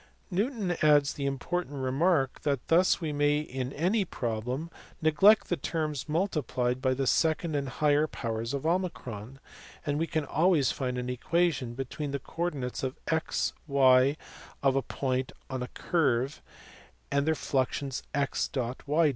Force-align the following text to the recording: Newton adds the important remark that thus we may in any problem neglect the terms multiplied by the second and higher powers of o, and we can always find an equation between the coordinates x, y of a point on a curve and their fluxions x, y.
Newton 0.31 0.75
adds 0.81 1.13
the 1.13 1.27
important 1.27 1.75
remark 1.75 2.41
that 2.41 2.69
thus 2.69 2.99
we 2.99 3.13
may 3.13 3.37
in 3.39 3.71
any 3.71 4.03
problem 4.03 4.71
neglect 4.99 5.47
the 5.49 5.57
terms 5.57 6.09
multiplied 6.09 6.81
by 6.81 6.95
the 6.95 7.05
second 7.05 7.55
and 7.55 7.69
higher 7.69 8.07
powers 8.07 8.51
of 8.55 8.65
o, 8.65 8.89
and 9.85 9.99
we 9.99 10.07
can 10.07 10.25
always 10.25 10.71
find 10.71 10.97
an 10.97 11.07
equation 11.07 11.75
between 11.75 12.09
the 12.09 12.17
coordinates 12.19 12.83
x, 13.07 13.53
y 13.67 14.17
of 14.63 14.75
a 14.75 14.81
point 14.81 15.33
on 15.51 15.61
a 15.61 15.67
curve 15.67 16.41
and 17.11 17.27
their 17.27 17.35
fluxions 17.35 18.01
x, 18.15 18.49
y. 18.87 19.07